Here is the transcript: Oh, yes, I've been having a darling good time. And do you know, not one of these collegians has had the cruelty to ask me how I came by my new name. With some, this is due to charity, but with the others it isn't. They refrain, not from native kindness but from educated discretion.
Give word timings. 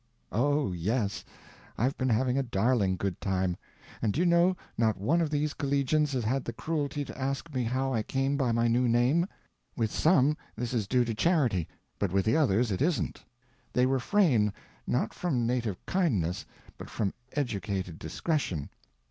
Oh, 0.31 0.71
yes, 0.71 1.23
I've 1.77 1.95
been 1.95 2.09
having 2.09 2.35
a 2.35 2.41
darling 2.41 2.95
good 2.97 3.21
time. 3.21 3.55
And 4.01 4.11
do 4.13 4.21
you 4.21 4.25
know, 4.25 4.57
not 4.75 4.97
one 4.99 5.21
of 5.21 5.29
these 5.29 5.53
collegians 5.53 6.11
has 6.13 6.23
had 6.23 6.43
the 6.43 6.53
cruelty 6.53 7.05
to 7.05 7.15
ask 7.15 7.53
me 7.53 7.63
how 7.65 7.93
I 7.93 8.01
came 8.01 8.35
by 8.35 8.51
my 8.51 8.67
new 8.67 8.89
name. 8.89 9.27
With 9.77 9.91
some, 9.91 10.35
this 10.55 10.73
is 10.73 10.87
due 10.87 11.05
to 11.05 11.13
charity, 11.13 11.67
but 11.99 12.11
with 12.11 12.25
the 12.25 12.35
others 12.35 12.71
it 12.71 12.81
isn't. 12.81 13.23
They 13.73 13.85
refrain, 13.85 14.51
not 14.87 15.13
from 15.13 15.45
native 15.45 15.77
kindness 15.85 16.47
but 16.79 16.89
from 16.89 17.13
educated 17.35 17.99
discretion. 17.99 18.71